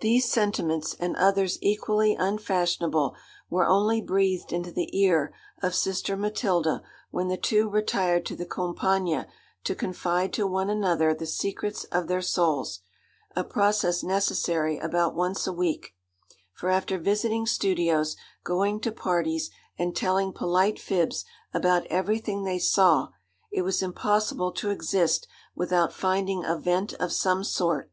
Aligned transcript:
These 0.00 0.28
sentiments, 0.28 0.96
and 0.98 1.14
others 1.14 1.60
equally 1.62 2.16
unfashionable, 2.16 3.14
were 3.48 3.68
only 3.68 4.00
breathed 4.02 4.52
into 4.52 4.72
the 4.72 4.88
ear 4.98 5.32
of 5.62 5.76
sister 5.76 6.16
Matilda 6.16 6.82
when 7.12 7.28
the 7.28 7.36
two 7.36 7.68
retired 7.70 8.26
to 8.26 8.34
the 8.34 8.46
Campagna 8.46 9.28
to 9.62 9.76
confide 9.76 10.32
to 10.32 10.48
one 10.48 10.68
another 10.70 11.14
the 11.14 11.24
secrets 11.28 11.84
of 11.92 12.08
their 12.08 12.20
souls 12.20 12.80
a 13.36 13.44
process 13.44 14.02
necessary 14.02 14.76
about 14.78 15.14
once 15.14 15.46
a 15.46 15.52
week; 15.52 15.94
for 16.52 16.68
after 16.68 16.98
visiting 16.98 17.46
studios, 17.46 18.16
going 18.42 18.80
to 18.80 18.90
parties, 18.90 19.50
and 19.78 19.94
telling 19.94 20.32
polite 20.32 20.80
fibs 20.80 21.24
about 21.52 21.86
everything 21.86 22.42
they 22.42 22.58
saw, 22.58 23.10
it 23.52 23.62
was 23.62 23.82
impossible 23.84 24.50
to 24.50 24.70
exist 24.70 25.28
without 25.54 25.92
finding 25.92 26.44
a 26.44 26.56
vent 26.58 26.92
of 26.94 27.12
some 27.12 27.44
sort. 27.44 27.88